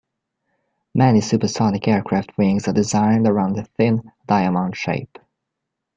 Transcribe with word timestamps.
Many 0.95 1.21
supersonic 1.21 1.87
aircraft 1.87 2.35
wings 2.35 2.67
are 2.67 2.73
designed 2.73 3.27
around 3.27 3.59
a 3.59 3.65
thin 3.65 4.11
diamond 4.25 4.75
shape. 4.75 5.19